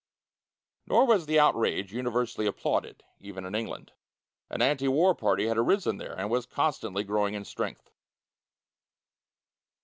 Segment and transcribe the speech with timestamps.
[0.87, 3.91] Nor was the outrage universally applauded, even in England.
[4.49, 7.91] An anti war party had arisen there, and was constantly growing in strength.